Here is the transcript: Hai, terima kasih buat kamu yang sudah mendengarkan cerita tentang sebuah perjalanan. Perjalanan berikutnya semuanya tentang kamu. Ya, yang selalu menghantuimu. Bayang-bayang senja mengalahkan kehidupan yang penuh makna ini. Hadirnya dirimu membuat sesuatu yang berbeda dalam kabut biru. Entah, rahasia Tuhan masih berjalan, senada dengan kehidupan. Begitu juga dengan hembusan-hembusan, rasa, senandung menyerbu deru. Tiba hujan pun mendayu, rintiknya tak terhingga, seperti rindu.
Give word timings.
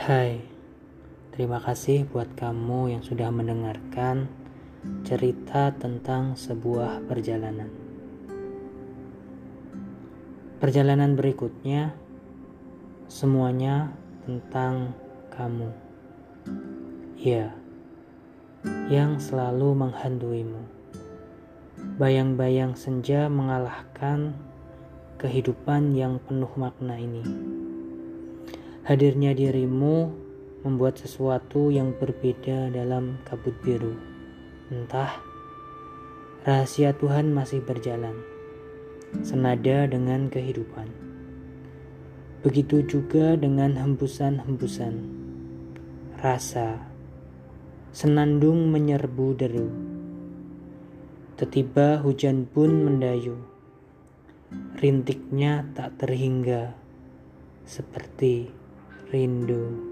Hai, 0.00 0.40
terima 1.36 1.60
kasih 1.60 2.08
buat 2.08 2.32
kamu 2.32 2.96
yang 2.96 3.02
sudah 3.04 3.28
mendengarkan 3.28 4.32
cerita 5.04 5.76
tentang 5.76 6.40
sebuah 6.40 7.04
perjalanan. 7.04 7.68
Perjalanan 10.56 11.20
berikutnya 11.20 11.92
semuanya 13.12 13.92
tentang 14.24 14.96
kamu. 15.36 15.68
Ya, 17.20 17.52
yang 18.88 19.20
selalu 19.20 19.84
menghantuimu. 19.84 20.64
Bayang-bayang 22.00 22.72
senja 22.72 23.28
mengalahkan 23.28 24.32
kehidupan 25.20 25.92
yang 25.92 26.16
penuh 26.24 26.48
makna 26.56 26.96
ini. 26.96 27.59
Hadirnya 28.80 29.36
dirimu 29.36 30.08
membuat 30.64 30.96
sesuatu 30.96 31.68
yang 31.68 31.92
berbeda 31.96 32.72
dalam 32.72 33.20
kabut 33.28 33.52
biru. 33.60 33.92
Entah, 34.72 35.20
rahasia 36.48 36.96
Tuhan 36.96 37.32
masih 37.36 37.60
berjalan, 37.60 38.16
senada 39.20 39.84
dengan 39.84 40.32
kehidupan. 40.32 40.88
Begitu 42.40 42.80
juga 42.88 43.36
dengan 43.36 43.76
hembusan-hembusan, 43.76 44.94
rasa, 46.24 46.80
senandung 47.92 48.72
menyerbu 48.72 49.26
deru. 49.36 49.68
Tiba 51.40 52.00
hujan 52.04 52.44
pun 52.48 52.84
mendayu, 52.84 53.36
rintiknya 54.76 55.68
tak 55.72 55.96
terhingga, 55.96 56.76
seperti 57.64 58.52
rindu. 59.12 59.89